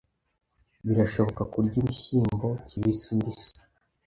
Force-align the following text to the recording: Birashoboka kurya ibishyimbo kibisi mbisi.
Birashoboka 0.85 1.41
kurya 1.51 1.75
ibishyimbo 1.81 2.47
kibisi 2.67 3.09
mbisi. 3.17 3.51